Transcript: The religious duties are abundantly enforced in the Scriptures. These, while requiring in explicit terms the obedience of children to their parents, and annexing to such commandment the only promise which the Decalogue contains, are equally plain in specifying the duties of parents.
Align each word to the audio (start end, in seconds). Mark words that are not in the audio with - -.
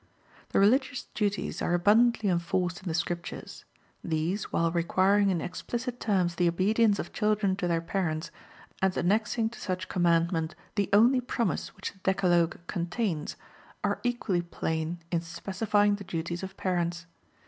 The 0.49 0.59
religious 0.59 1.03
duties 1.13 1.61
are 1.61 1.75
abundantly 1.75 2.27
enforced 2.27 2.81
in 2.81 2.87
the 2.87 2.95
Scriptures. 2.95 3.65
These, 4.03 4.51
while 4.51 4.71
requiring 4.71 5.29
in 5.29 5.41
explicit 5.41 5.99
terms 5.99 6.33
the 6.33 6.47
obedience 6.47 6.97
of 6.97 7.13
children 7.13 7.55
to 7.57 7.67
their 7.67 7.81
parents, 7.81 8.31
and 8.81 8.97
annexing 8.97 9.49
to 9.51 9.59
such 9.61 9.89
commandment 9.89 10.55
the 10.73 10.89
only 10.91 11.21
promise 11.21 11.75
which 11.75 11.93
the 11.93 11.99
Decalogue 11.99 12.55
contains, 12.65 13.35
are 13.83 13.99
equally 14.01 14.41
plain 14.41 15.03
in 15.11 15.21
specifying 15.21 15.97
the 15.97 16.03
duties 16.03 16.41
of 16.41 16.57
parents. 16.57 17.05